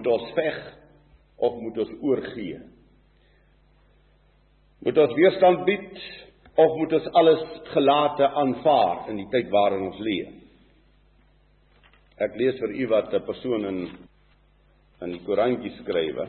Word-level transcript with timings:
Moet 0.00 0.12
ons 0.16 0.30
veg 0.32 0.58
of 1.44 1.56
moet 1.60 1.78
ons 1.82 1.90
oorgee? 2.00 2.60
Moet 4.80 5.00
ons 5.02 5.12
weerstand 5.12 5.66
bied 5.66 5.98
of 6.56 6.76
moet 6.78 6.94
ons 6.96 7.08
alles 7.20 7.42
gelate 7.74 8.30
aanvaar 8.42 9.10
in 9.12 9.20
die 9.20 9.26
tyd 9.34 9.50
waarin 9.52 9.90
ons 9.90 10.00
leef? 10.00 10.30
Ek 12.16 12.32
lees 12.40 12.56
vir 12.62 12.72
u 12.80 12.86
wat 12.94 13.12
'n 13.12 13.26
persoon 13.28 13.66
in 13.72 13.82
in 15.04 15.12
die 15.12 15.24
Korantjie 15.24 15.74
skrywe. 15.82 16.26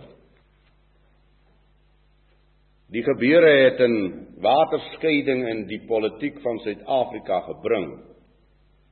Die 2.92 3.03
gebeure 3.03 3.56
het 3.64 3.80
'n 3.80 4.28
waterskeiding 4.42 5.48
in 5.48 5.67
die 5.67 5.81
politiek 5.88 6.42
van 6.42 6.59
Suid-Afrika 6.59 7.40
gebring. 7.48 8.03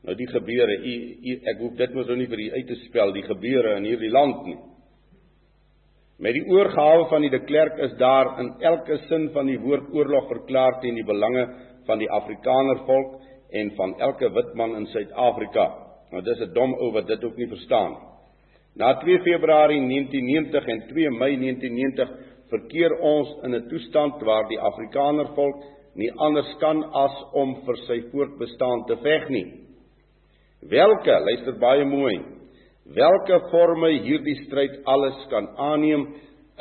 Nou 0.04 0.16
die 0.16 0.28
gebeure, 0.28 0.76
u, 0.84 0.96
u 1.22 1.40
ek 1.44 1.58
hoef 1.58 1.76
dit 1.76 1.94
mos 1.94 2.08
nou 2.08 2.18
nie 2.18 2.28
vir 2.28 2.40
u 2.40 2.52
uit 2.52 2.68
te 2.68 2.76
spel 2.88 3.12
die 3.12 3.28
gebeure 3.28 3.76
in 3.76 3.84
hierdie 3.84 4.12
land 4.12 4.46
nie. 4.46 4.60
Met 6.20 6.36
die 6.36 6.44
oorgawe 6.52 7.06
van 7.08 7.24
die 7.24 7.32
de 7.32 7.40
Klerk 7.48 7.78
is 7.80 7.94
daar 8.00 8.34
in 8.42 8.50
elke 8.60 8.98
sin 9.08 9.30
van 9.32 9.48
die 9.48 9.60
woord 9.60 9.88
oorlog 9.96 10.28
verklaar 10.28 10.82
teen 10.82 10.98
die 11.00 11.08
belange 11.08 11.46
van 11.88 12.02
die 12.02 12.10
Afrikaner 12.12 12.82
volk 12.88 13.14
en 13.56 13.72
van 13.78 13.94
elke 14.04 14.28
wit 14.36 14.50
man 14.60 14.76
in 14.76 14.88
Suid-Afrika. 14.92 15.68
Nou 16.12 16.22
dis 16.24 16.42
'n 16.42 16.54
dom 16.54 16.74
ou 16.74 16.92
wat 16.92 17.08
dit 17.08 17.24
ook 17.24 17.38
nie 17.38 17.48
verstaan. 17.48 17.96
Na 18.76 18.94
2 19.00 19.20
Februarie 19.20 19.80
1990 19.80 20.68
en 20.68 20.88
2 20.88 21.10
Mei 21.10 21.38
1990 21.38 22.10
verkeer 22.50 23.00
ons 23.00 23.30
in 23.44 23.56
'n 23.56 23.68
toestand 23.70 24.22
waar 24.22 24.48
die 24.48 24.60
Afrikaner 24.60 25.28
volk 25.36 25.64
nie 25.96 26.12
anders 26.12 26.56
kan 26.60 26.84
as 26.84 27.24
om 27.34 27.56
vir 27.66 27.78
sy 27.88 28.02
voortbestaan 28.12 28.86
te 28.86 28.98
veg 28.98 29.30
nie. 29.30 29.48
Welke, 30.62 31.20
luister 31.20 31.58
baie 31.60 31.86
mooi, 31.86 32.20
Welke 32.90 33.38
forme 33.52 33.92
hierdie 34.02 34.36
stryd 34.48 34.80
alles 34.90 35.18
kan 35.30 35.46
aanneem 35.62 36.08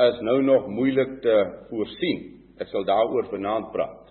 is 0.05 0.19
nou 0.27 0.43
nog 0.45 0.67
moeilik 0.69 1.23
te 1.25 1.37
voorsien. 1.71 2.21
Ek 2.61 2.69
sal 2.69 2.85
daaroor 2.85 3.31
vanaand 3.31 3.71
praat. 3.73 4.11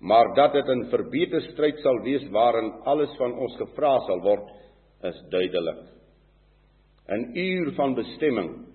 Maar 0.00 0.32
dat 0.34 0.52
dit 0.52 0.68
'n 0.68 0.88
verbeter 0.88 1.42
stryd 1.52 1.78
sal 1.80 2.00
wees 2.02 2.24
waarin 2.30 2.72
alles 2.84 3.12
van 3.18 3.32
ons 3.32 3.56
gevra 3.56 3.98
sal 4.06 4.20
word, 4.20 4.48
is 5.02 5.22
duidelik. 5.30 5.82
'n 7.08 7.36
Uur 7.36 7.72
van 7.74 7.94
bestemming 7.94 8.66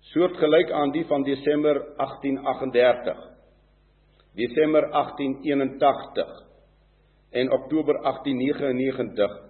soortgelyk 0.00 0.70
aan 0.70 0.90
die 0.92 1.04
van 1.04 1.22
Desember 1.22 1.74
1838, 1.96 3.18
Desember 4.34 4.90
1881 4.90 6.28
en 7.30 7.52
Oktober 7.52 8.02
1899 8.02 9.47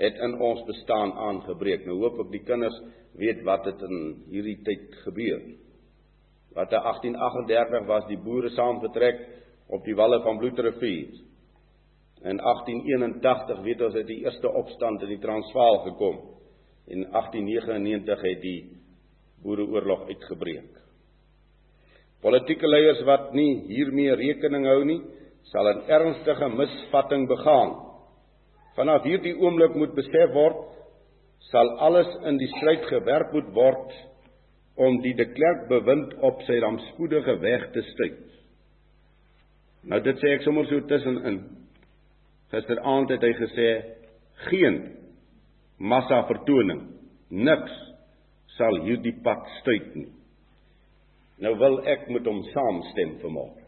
het 0.00 0.16
in 0.24 0.38
ons 0.40 0.62
bestaan 0.64 1.12
aangebreek. 1.12 1.84
Nou 1.86 1.98
hoop 2.00 2.22
ek 2.24 2.30
die 2.32 2.44
kinders 2.46 2.76
weet 3.20 3.42
wat 3.44 3.66
het 3.68 3.82
in 3.84 3.98
hierdie 4.32 4.58
tyd 4.64 4.94
gebeur. 5.04 5.42
Wat 6.56 6.72
in 6.72 6.82
1838 6.82 7.86
was 7.86 8.06
die 8.08 8.18
boere 8.18 8.50
saamgetrek 8.56 9.20
op 9.70 9.84
die 9.84 9.94
walle 9.94 10.22
van 10.24 10.40
Bloedrivier. 10.40 11.20
In 12.20 12.40
1881 12.42 13.60
weet 13.64 13.84
ons 13.86 13.96
het 13.96 14.08
die 14.08 14.22
eerste 14.24 14.50
opstand 14.50 15.04
in 15.04 15.14
die 15.14 15.22
Transvaal 15.22 15.82
gekom. 15.86 16.18
En 16.90 17.04
1899 17.12 18.24
het 18.26 18.40
die 18.42 18.60
boereoorlog 19.44 20.08
uitgebreek. 20.08 20.80
Politieke 22.20 22.68
leiers 22.68 23.00
wat 23.08 23.30
nie 23.32 23.62
hiermee 23.70 24.16
rekening 24.16 24.66
hou 24.68 24.82
nie, 24.84 25.00
sal 25.52 25.68
'n 25.68 25.86
ernstige 25.88 26.48
misvatting 26.48 27.28
begaan 27.28 27.89
Vanaf 28.78 29.06
hierdie 29.08 29.34
oomblik 29.38 29.74
moet 29.78 29.94
besef 29.96 30.34
word 30.34 30.60
sal 31.50 31.70
alles 31.86 32.10
in 32.28 32.38
die 32.38 32.48
stryd 32.56 32.84
gewerp 32.90 33.32
moet 33.34 33.48
word 33.56 33.96
om 34.80 35.00
die 35.04 35.14
de 35.18 35.26
Klerk 35.34 35.66
bewind 35.68 36.14
op 36.24 36.42
sy 36.46 36.58
rampspoedige 36.62 37.36
weg 37.42 37.66
te 37.74 37.82
stuit. 37.92 38.20
Nou 39.90 40.00
dit 40.04 40.20
sê 40.20 40.34
ek 40.36 40.44
sommer 40.44 40.68
so 40.68 40.80
tussenin. 40.88 41.40
Gisteraand 42.52 43.12
het 43.14 43.24
hy 43.24 43.32
gesê 43.38 43.68
geen 44.48 44.78
massa 45.80 46.22
vertoning, 46.28 46.82
niks 47.30 47.76
sal 48.56 48.80
hierdie 48.84 49.14
pad 49.24 49.46
stuit 49.60 49.94
nie. 49.96 50.10
Nou 51.40 51.54
wil 51.60 51.80
ek 51.88 52.08
met 52.12 52.26
hom 52.28 52.42
saamstem 52.52 53.16
vanmôre. 53.22 53.64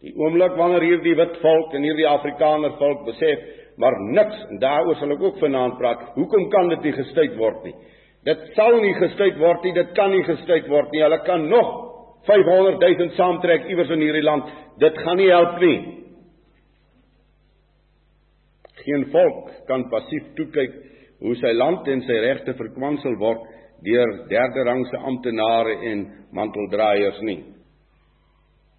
Die 0.00 0.14
oomblik 0.16 0.56
wanneer 0.56 0.84
hierdie 0.86 1.16
wit 1.18 1.36
volk 1.42 1.74
en 1.76 1.84
hierdie 1.84 2.08
Afrikaner 2.08 2.72
volk 2.80 3.04
besef, 3.08 3.42
maar 3.80 3.98
niks 4.16 4.38
en 4.48 4.60
daaroor 4.62 4.96
sal 4.96 5.12
ek 5.12 5.22
ook 5.26 5.40
vanaand 5.42 5.76
praat. 5.80 6.06
Hoekom 6.16 6.48
kan 6.52 6.72
dit 6.72 6.88
nie 6.88 6.94
gestuit 6.96 7.36
word 7.40 7.66
nie? 7.68 7.74
Dit 8.28 8.42
sal 8.56 8.80
nie 8.80 8.94
gestuit 8.96 9.38
word 9.40 9.64
nie, 9.64 9.74
dit 9.76 9.92
kan 9.96 10.12
nie 10.12 10.24
gestuit 10.24 10.68
word 10.68 10.92
nie. 10.92 11.04
Hulle 11.04 11.20
kan 11.24 11.46
nog 11.48 11.70
500 12.28 12.80
000 12.84 13.14
saamtrek 13.16 13.68
iewers 13.68 13.92
in 13.92 14.04
hierdie 14.04 14.24
land. 14.24 14.48
Dit 14.80 14.98
gaan 15.04 15.20
nie 15.20 15.30
help 15.32 15.60
nie. 15.60 15.78
Geen 18.80 19.06
volk 19.12 19.52
kan 19.68 19.88
passief 19.92 20.32
toe 20.36 20.48
kyk 20.52 20.76
hoe 21.20 21.36
sy 21.36 21.52
land 21.52 21.88
en 21.92 22.00
sy 22.06 22.16
regte 22.24 22.56
verkwansel 22.56 23.16
word 23.20 23.44
deur 23.84 24.12
derde 24.32 24.64
rangse 24.68 25.00
amptenare 25.08 25.76
en 25.92 26.04
manteldraaiers 26.36 27.20
nie. 27.24 27.40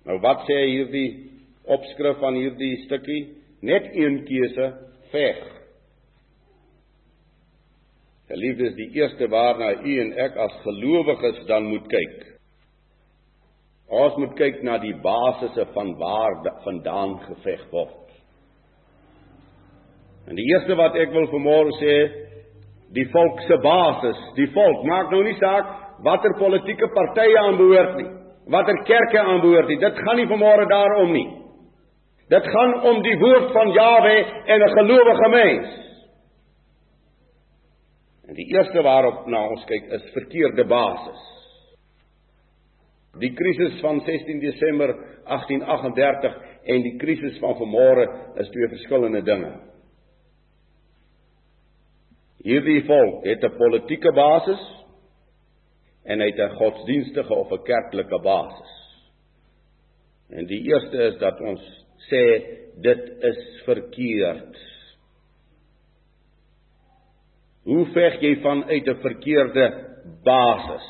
Nou 0.08 0.18
wat 0.24 0.46
sê 0.48 0.58
hierdie 0.66 1.10
opskrif 1.70 2.18
van 2.22 2.38
hierdie 2.40 2.74
stukkie? 2.88 3.22
Net 3.62 3.92
een 3.94 4.24
keuse, 4.26 4.68
veg. 5.14 5.42
Geliefdes, 8.32 8.74
die 8.80 8.90
eerste 8.98 9.28
waarna 9.30 9.74
u 9.84 9.98
en 10.02 10.14
ek 10.26 10.38
as 10.40 10.54
gelowiges 10.64 11.44
dan 11.50 11.68
moet 11.70 11.86
kyk. 11.92 12.16
Ons 13.92 14.16
moet 14.18 14.34
kyk 14.40 14.62
na 14.66 14.78
die 14.82 14.96
basisse 15.04 15.68
van 15.76 15.92
waar 16.00 16.40
vandaan 16.64 17.18
geveg 17.28 17.66
word. 17.74 17.98
En 20.32 20.40
die 20.40 20.48
eerste 20.54 20.78
wat 20.80 20.96
ek 20.96 21.12
wil 21.14 21.28
vanmôre 21.34 21.76
sê, 21.78 21.96
die 22.96 23.06
volk 23.12 23.44
se 23.46 23.58
basis, 23.62 24.24
die 24.40 24.48
volk 24.56 24.88
maak 24.88 25.12
nou 25.12 25.22
nie 25.28 25.36
saak 25.38 25.70
watter 26.08 26.34
politieke 26.40 26.90
partye 26.96 27.38
aanbehoort 27.44 28.00
nie 28.00 28.10
watter 28.52 28.84
kerke 28.88 29.20
aanbehoort 29.20 29.68
nie. 29.72 29.80
Dit 29.80 30.00
gaan 30.04 30.20
nie 30.20 30.28
vanmôre 30.30 30.68
daarom 30.70 31.14
nie. 31.16 31.28
Dit 32.32 32.48
gaan 32.48 32.78
om 32.88 33.02
die 33.04 33.18
woord 33.20 33.52
van 33.52 33.72
Jawe 33.76 34.16
en 34.46 34.62
'n 34.62 34.76
gelowige 34.78 35.30
mens. 35.30 35.68
En 38.28 38.36
die 38.36 38.48
eerste 38.56 38.82
waarop 38.82 39.26
na 39.28 39.48
ons 39.48 39.66
kyk 39.66 39.92
is 39.92 40.12
verkeerde 40.14 40.66
basis. 40.66 41.22
Die 43.20 43.34
krisis 43.34 43.80
van 43.82 44.00
16 44.00 44.40
Desember 44.40 44.94
1838 45.26 46.38
en 46.64 46.82
die 46.82 46.98
krisis 46.98 47.40
van 47.40 47.58
vanmôre 47.60 48.06
is 48.40 48.50
twee 48.50 48.68
verskillende 48.68 49.22
dinge. 49.22 49.52
Hierdie 52.42 52.86
volk 52.86 53.26
het 53.26 53.44
'n 53.44 53.58
politieke 53.58 54.12
basis 54.14 54.62
en 56.04 56.20
hy 56.20 56.30
het 56.32 56.40
'n 56.40 56.56
godsdienstige 56.58 57.34
of 57.34 57.52
'n 57.52 57.64
kerklike 57.64 58.20
basis. 58.24 58.74
En 60.30 60.46
die 60.46 60.62
eerste 60.64 60.98
is 60.98 61.18
dat 61.18 61.42
ons 61.42 61.62
sê 62.10 62.26
dit 62.82 63.10
is 63.24 63.42
verkeerd. 63.66 64.58
Hoe 67.64 67.86
veg 67.94 68.22
jy 68.22 68.36
vanuit 68.42 68.88
'n 68.88 69.02
verkeerde 69.02 69.66
basis? 70.24 70.88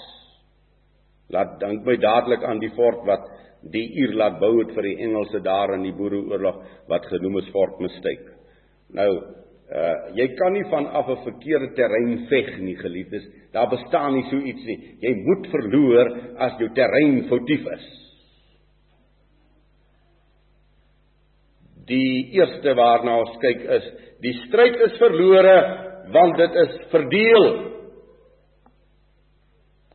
Laat 1.29 1.59
dink 1.59 1.85
my 1.85 1.95
dadelik 1.97 2.43
aan 2.43 2.59
die 2.59 2.71
fort 2.75 3.05
wat 3.05 3.29
die 3.61 3.87
uur 4.03 4.13
laat 4.13 4.39
bou 4.39 4.59
het 4.59 4.73
vir 4.75 4.83
die 4.83 4.97
Engelse 5.05 5.39
daar 5.39 5.73
in 5.73 5.83
die 5.83 5.93
Boereoorlog 5.93 6.63
wat 6.87 7.05
genoem 7.05 7.37
is 7.37 7.49
Fort 7.53 7.79
Mistake. 7.79 8.33
Nou, 8.89 9.11
Uh 9.71 10.11
jy 10.19 10.25
kan 10.35 10.51
nie 10.53 10.65
van 10.67 10.87
af 10.87 11.07
'n 11.07 11.23
verkeerde 11.23 11.73
terrein 11.75 12.27
veg 12.27 12.59
nie, 12.59 12.75
geliefdes. 12.75 13.23
Daar 13.53 13.69
bestaan 13.69 14.13
nie 14.13 14.25
so 14.29 14.37
iets 14.37 14.65
nie. 14.65 14.97
Jy 14.99 15.13
moet 15.15 15.47
verloor 15.47 16.07
as 16.37 16.57
jou 16.59 16.69
terrein 16.75 17.23
foutief 17.29 17.65
is. 17.71 17.87
Die 21.87 22.31
eerste 22.31 22.75
waarna 22.75 23.17
ons 23.19 23.37
kyk 23.39 23.61
is, 23.77 23.87
die 24.21 24.33
stryd 24.47 24.75
is 24.75 24.97
verlore 24.97 25.57
want 26.11 26.37
dit 26.37 26.55
is 26.55 26.77
verdeel. 26.91 27.47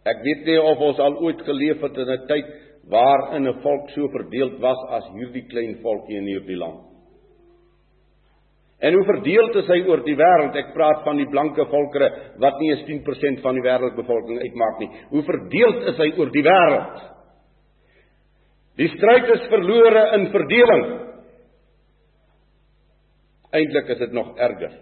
Ek 0.07 0.23
weet 0.23 0.45
nie 0.47 0.61
of 0.61 0.79
ons 0.79 0.99
al 0.99 1.17
ooit 1.21 1.41
geleef 1.43 1.81
het 1.83 1.97
in 1.99 2.11
'n 2.11 2.27
tyd 2.27 2.47
waarin 2.89 3.49
'n 3.49 3.61
volk 3.61 3.91
so 3.91 4.09
verdeeld 4.09 4.59
was 4.61 4.81
as 4.91 5.07
hierdie 5.13 5.47
klein 5.49 5.79
volkie 5.83 6.17
in 6.17 6.27
hierdie 6.27 6.57
land. 6.57 6.96
En 8.81 8.93
hoe 8.93 9.05
verdeeld 9.09 9.55
is 9.57 9.69
hy 9.73 9.79
oor 9.89 10.03
die 10.05 10.17
wêreld? 10.19 10.57
Ek 10.61 10.75
praat 10.77 11.01
van 11.07 11.17
die 11.17 11.29
blanke 11.33 11.65
volkere 11.71 12.11
wat 12.43 12.59
nie 12.61 12.75
eens 12.75 12.85
10% 12.89 13.41
van 13.45 13.57
die 13.57 13.65
wêreldbevolking 13.65 14.41
uitmaak 14.43 14.83
nie. 14.83 14.91
Hoe 15.15 15.23
verdeeld 15.25 15.87
is 15.93 16.03
hy 16.03 16.11
oor 16.19 16.33
die 16.35 16.45
wêreld? 16.45 17.05
Die 18.77 18.91
stryd 18.93 19.31
is 19.33 19.47
verlore 19.49 20.03
in 20.19 20.27
verdeling. 20.35 20.85
Eintlik 23.57 23.95
is 23.95 24.03
dit 24.05 24.13
nog 24.13 24.35
erger. 24.37 24.75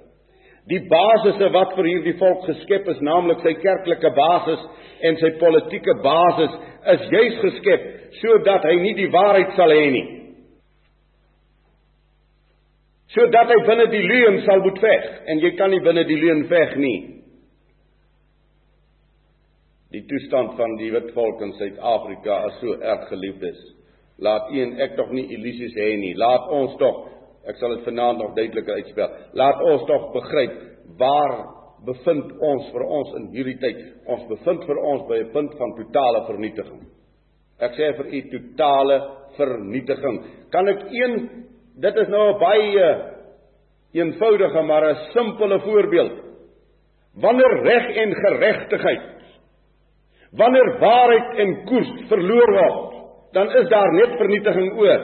Die 0.67 0.81
basisse 0.89 1.51
wat 1.55 1.77
vir 1.77 1.87
hierdie 1.91 2.17
volk 2.19 2.47
geskep 2.49 2.89
is, 2.89 3.01
naamlik 3.05 3.45
sy 3.45 3.53
kerklike 3.61 4.11
basis 4.17 4.63
en 5.05 5.19
sy 5.21 5.31
politieke 5.39 5.95
basis, 6.03 6.55
is 6.97 7.07
juis 7.13 7.41
geskep 7.43 7.91
sodat 8.19 8.65
hy 8.67 8.75
nie 8.81 8.95
die 8.99 9.11
waarheid 9.13 9.55
sal 9.59 9.71
hê 9.71 9.87
nie. 9.93 10.07
Sodat 13.15 13.51
hy 13.53 13.59
binne 13.67 13.87
die 13.93 14.03
leuen 14.03 14.41
sal 14.47 14.63
moet 14.65 14.81
veg 14.83 15.11
en 15.31 15.43
jy 15.43 15.55
kan 15.59 15.71
nie 15.71 15.83
binne 15.85 16.05
die 16.09 16.19
leuen 16.19 16.47
veg 16.51 16.77
nie. 16.83 16.99
Die 19.95 20.03
toestand 20.11 20.57
van 20.59 20.75
die 20.81 20.91
wit 20.91 21.13
volk 21.15 21.43
in 21.47 21.53
Suid-Afrika 21.55 22.41
is 22.49 22.61
so 22.61 22.75
erg 22.83 23.07
geliefdes. 23.13 23.61
Laat 24.19 24.51
u 24.51 24.63
en 24.63 24.79
ek 24.83 24.97
tog 24.99 25.13
nie 25.15 25.29
illusies 25.37 25.77
hê 25.79 25.93
nie. 25.99 26.15
Laat 26.19 26.51
ons 26.51 26.75
tog 26.83 27.05
Ek 27.45 27.59
sal 27.61 27.75
dit 27.77 27.85
vanaand 27.85 28.23
nog 28.23 28.33
duideliker 28.39 28.79
uitspel. 28.81 29.17
Laat 29.37 29.61
ons 29.69 29.85
tog 29.89 30.09
begryp 30.15 30.55
waar 31.01 31.35
bevind 31.85 32.31
ons 32.41 32.71
vir 32.73 32.85
ons 32.99 33.11
in 33.19 33.27
hierdie 33.35 33.59
tyd? 33.61 33.83
Ons 34.09 34.25
bevind 34.31 34.65
vir 34.65 34.81
ons 34.81 35.05
by 35.09 35.19
'n 35.21 35.33
punt 35.33 35.53
van 35.59 35.75
totale 35.77 36.25
vernietiging. 36.27 36.81
Ek 37.61 37.73
sê 37.77 37.93
vir 37.97 38.07
u 38.07 38.21
totale 38.31 38.97
vernietiging. 39.37 40.17
Kan 40.51 40.69
ek 40.69 40.81
een 40.91 41.44
dit 41.75 41.97
is 41.97 42.09
nou 42.09 42.35
'n 42.35 42.39
baie 42.39 43.13
eenvoudige 43.93 44.63
maar 44.63 44.91
'n 44.91 45.11
simpele 45.13 45.61
voorbeeld. 45.61 46.23
Wanneer 47.15 47.63
reg 47.63 47.97
en 47.97 48.15
geregtigheid 48.15 49.15
wanneer 50.37 50.79
waarheid 50.79 51.39
en 51.39 51.53
koers 51.69 51.91
verloor 52.11 52.53
word, 52.59 52.95
dan 53.33 53.51
is 53.61 53.69
daar 53.71 53.93
net 53.95 54.17
vernietiging 54.19 54.73
oor. 54.79 55.03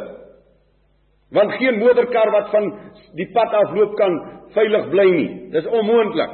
Want 1.30 1.52
geen 1.52 1.78
motorkar 1.78 2.30
wat 2.34 2.50
van 2.50 2.70
die 3.14 3.28
pad 3.34 3.54
afloop 3.54 3.94
kan 3.98 4.16
veilig 4.54 4.88
bly 4.90 5.06
nie. 5.14 5.28
Dis 5.54 5.66
onmoontlik. 5.66 6.32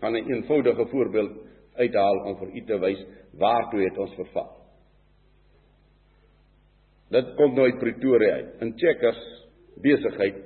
Kan 0.00 0.14
'n 0.14 0.30
eenvoudige 0.30 0.86
voorbeeld 0.86 1.32
uithaal 1.74 2.18
om 2.26 2.36
vir 2.38 2.48
u 2.54 2.64
te 2.64 2.78
wys 2.78 3.06
waartoe 3.38 3.80
het 3.80 3.98
ons 3.98 4.14
verval. 4.14 4.57
Dit 7.08 7.34
kom 7.38 7.54
nou 7.56 7.64
uit 7.64 7.78
Pretoria 7.80 8.34
uit. 8.34 8.48
In 8.64 8.74
Checkers 8.76 9.20
besigheid 9.82 10.36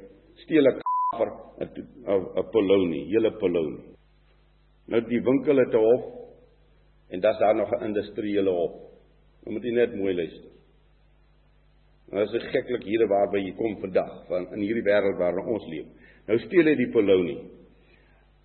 steel 0.45 0.67
'n 0.69 0.79
kaffer 0.83 1.31
'n 1.59 1.69
'n 2.39 2.51
polonie, 2.51 3.07
hele 3.07 3.33
polonie. 3.33 3.97
Nou 4.87 5.01
die 5.09 5.23
winkel 5.23 5.57
het 5.57 5.75
'n 5.75 5.77
hof 5.77 6.05
en 7.11 7.21
dan's 7.21 7.39
daar 7.39 7.55
nog 7.55 7.71
'n 7.71 7.85
industriële 7.85 8.51
hof. 8.51 8.73
Nou 9.43 9.55
moet 9.55 9.65
jy 9.65 9.73
net 9.73 9.95
mooi 9.95 10.15
luister. 10.15 10.51
Nou 12.11 12.25
is 12.25 12.31
dit 12.31 12.43
geklik 12.43 12.83
hier 12.85 13.09
waarby 13.09 13.39
jy 13.39 13.55
kom 13.57 13.81
vandag 13.81 14.27
van 14.29 14.53
in 14.53 14.61
hierdie 14.61 14.85
wêreld 14.85 15.19
waarin 15.19 15.47
ons 15.47 15.67
leef. 15.67 15.87
Nou 16.27 16.39
steel 16.39 16.65
hy 16.65 16.75
die 16.75 16.91
polonie. 16.91 17.41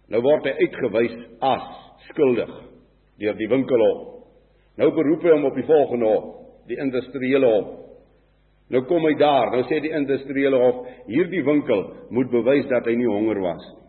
Nou 0.08 0.22
word 0.22 0.44
hy 0.44 0.52
uitgewys 0.52 1.18
as 1.40 1.68
skuldig 2.10 2.54
deur 3.18 3.36
die 3.36 3.48
winkelhof. 3.48 4.24
Nou 4.78 4.92
beroep 4.92 5.24
hy 5.24 5.30
hom 5.30 5.46
op 5.46 5.56
die 5.56 5.66
volgende 5.66 6.06
hof, 6.06 6.26
die 6.68 6.78
industriële 6.78 7.46
hof. 7.46 7.87
Nou 8.70 8.84
kom 8.84 9.06
hy 9.08 9.14
daar, 9.20 9.52
nou 9.54 9.64
sê 9.70 9.80
die 9.80 9.94
industriële 9.96 10.58
hof, 10.60 10.88
hierdie 11.08 11.44
winkel 11.46 11.86
moet 12.12 12.32
bewys 12.32 12.68
dat 12.68 12.88
hy 12.88 12.98
nie 13.00 13.08
honger 13.08 13.40
was 13.44 13.64
nie. 13.64 13.84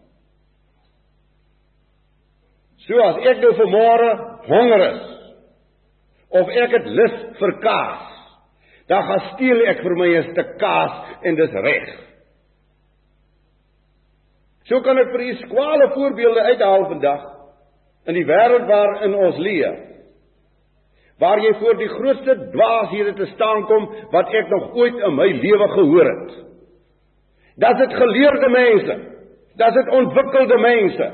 So 2.89 3.01
as 3.05 3.19
ek 3.29 3.43
nou 3.43 3.51
vanmôre 3.59 4.11
honger 4.49 4.85
is 4.87 5.01
of 6.41 6.53
ek 6.63 6.77
het 6.77 6.87
lus 6.89 7.17
vir 7.41 7.53
kaas 7.65 8.07
dan 8.89 9.05
gaan 9.05 9.27
steel 9.35 9.61
ek 9.69 9.83
vir 9.85 9.97
my 9.97 10.09
'n 10.17 10.31
stuk 10.33 10.55
kaas 10.59 10.95
en 11.23 11.35
dis 11.37 11.53
reg. 11.53 11.89
So 14.69 14.81
kan 14.81 14.99
ek 14.99 15.13
vir 15.13 15.21
u 15.21 15.35
skwale 15.35 15.91
voorbeelde 15.95 16.41
uithaal 16.41 16.85
vandag 16.89 17.23
in 18.07 18.15
die 18.15 18.25
wêreld 18.25 18.67
waarin 18.69 19.15
ons 19.15 19.37
leef. 19.37 19.88
Waar 21.19 21.41
jy 21.43 21.55
voor 21.59 21.77
die 21.77 21.89
grootste 21.89 22.35
dwaashede 22.53 23.13
te 23.19 23.27
staan 23.35 23.65
kom 23.67 23.89
wat 24.13 24.35
ek 24.35 24.49
nog 24.49 24.75
ooit 24.79 24.99
in 25.09 25.15
my 25.15 25.27
lewe 25.43 25.69
gehoor 25.75 26.11
het. 26.11 26.35
Das 27.59 27.79
dit 27.79 27.95
geleerde 27.95 28.51
mense. 28.55 28.99
Das 29.59 29.75
dit 29.75 29.89
ontwikkelde 29.99 30.59
mense. 30.63 31.09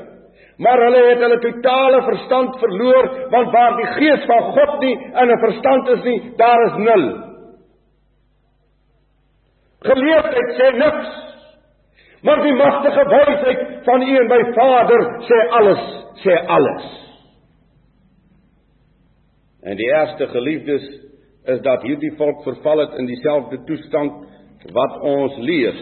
Maar 0.57 0.81
hulle 0.85 1.01
het 1.09 1.19
hulle 1.19 1.39
totale 1.43 2.01
verstand 2.05 2.59
verloor 2.59 3.09
want 3.31 3.51
waar 3.51 3.75
die 3.79 3.87
gees 3.97 4.25
van 4.29 4.51
God 4.57 4.79
nie 4.79 4.93
in 4.93 5.31
'n 5.31 5.39
verstand 5.39 5.87
is 5.89 6.03
nie, 6.03 6.19
daar 6.37 6.65
is 6.65 6.77
nul. 6.77 7.05
Geleerdheid 9.79 10.53
sê 10.59 10.71
niks. 10.77 11.09
Maar 12.21 12.41
die 12.41 12.53
magtige 12.53 13.03
wysheid 13.09 13.67
van 13.83 14.01
U 14.01 14.17
en 14.17 14.27
my 14.27 14.53
Vader 14.53 15.01
sê 15.27 15.49
alles, 15.49 15.83
sê 16.23 16.37
alles. 16.47 17.04
En 19.65 19.77
die 19.77 19.87
eerste 19.89 20.27
geliefdes 20.27 20.85
is 21.45 21.61
dat 21.65 21.81
hierdie 21.85 22.13
volk 22.17 22.43
verval 22.45 22.83
het 22.83 22.97
in 23.01 23.09
dieselfde 23.09 23.63
toestand 23.65 24.25
wat 24.73 25.01
ons 25.01 25.37
lees 25.41 25.79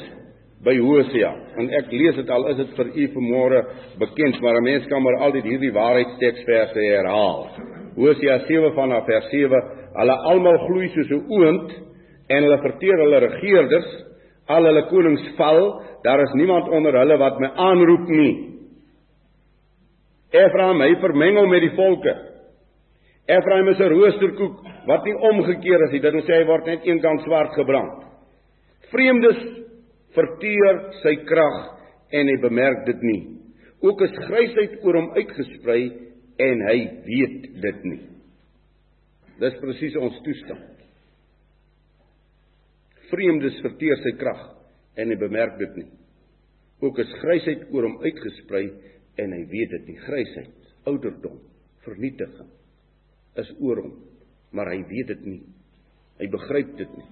by 0.64 0.76
Hosea. 0.80 1.32
En 1.60 1.70
ek 1.76 1.92
lees 1.92 2.16
dit 2.16 2.30
al 2.32 2.48
is 2.54 2.60
dit 2.62 2.72
vir 2.78 2.92
u 2.96 3.08
vanmôre 3.18 3.62
bekend, 4.00 4.40
maar 4.42 4.56
'n 4.60 4.64
mens 4.64 4.88
kan 4.88 5.04
maar 5.04 5.20
altyd 5.28 5.44
hierdie 5.44 5.72
waarheidsteksverse 5.72 6.80
herhaal. 6.80 7.48
Hosea 7.96 8.40
7 8.48 8.74
vanaf 8.74 9.06
vers 9.06 9.30
7: 9.30 9.62
Hulle 9.94 10.16
almal 10.32 10.58
gloei 10.58 10.90
soos 10.90 11.10
'n 11.10 11.26
oond 11.30 11.72
en 12.28 12.44
hulle 12.44 12.58
verteer 12.58 12.98
hulle 12.98 13.20
regerders, 13.20 14.06
al 14.48 14.64
hulle 14.64 14.88
konings 14.88 15.28
val, 15.36 15.82
daar 16.04 16.22
is 16.22 16.34
niemand 16.34 16.70
onder 16.70 16.98
hulle 16.98 17.18
wat 17.18 17.40
my 17.40 17.48
aanroep 17.48 18.08
nie. 18.08 18.50
Ephraim, 20.32 20.82
hy 20.82 20.96
vermengel 20.96 21.48
met 21.48 21.62
die 21.62 21.76
volke. 21.76 22.33
Ephraim 23.28 23.68
is 23.72 23.80
'n 23.80 23.90
roosterkoek 23.94 24.58
wat 24.88 25.06
nie 25.06 25.16
omgekeer 25.16 25.84
is 25.86 25.92
nie, 25.92 26.00
dit 26.00 26.14
wil 26.14 26.26
sê 26.28 26.42
hy 26.42 26.46
word 26.46 26.66
net 26.66 26.86
een 26.86 27.00
kant 27.00 27.22
swart 27.22 27.54
gebrand. 27.56 28.04
Vreemdes 28.92 29.40
verteer 30.14 30.92
sy 31.02 31.16
krag 31.26 31.80
en 32.12 32.28
hy 32.28 32.38
bemerk 32.42 32.86
dit 32.86 33.02
nie. 33.02 33.24
Ook 33.82 34.02
is 34.02 34.12
grysheid 34.28 34.84
oor 34.84 34.96
hom 34.96 35.12
uitgesprei 35.16 35.92
en 36.40 36.62
hy 36.68 36.78
weet 37.06 37.62
dit 37.62 37.84
nie. 37.84 38.02
Dis 39.40 39.56
presies 39.62 39.96
ons 39.96 40.22
toestand 40.24 40.74
vreemdes 43.14 43.60
verteer 43.62 44.00
sy 44.02 44.16
krag 44.18 44.42
en 44.98 45.12
hy 45.12 45.18
bemerk 45.22 45.60
dit 45.62 45.78
nie. 45.82 45.90
Ook 46.84 47.00
is 47.04 47.14
grysheid 47.22 47.70
oor 47.72 47.88
hom 47.88 48.00
uitgesprei 48.04 48.66
en 49.22 49.36
hy 49.36 49.44
weet 49.52 49.72
dit 49.78 49.92
nie. 49.92 50.00
Grysheid, 50.08 50.74
ouderdom, 50.90 51.40
vernietiging 51.86 52.52
is 53.42 53.50
oor 53.60 53.82
hom, 53.82 53.94
maar 54.54 54.72
hy 54.74 54.84
weet 54.90 55.14
dit 55.14 55.26
nie. 55.26 55.42
Hy 56.22 56.30
begryp 56.34 56.76
dit 56.78 56.98
nie. 56.98 57.08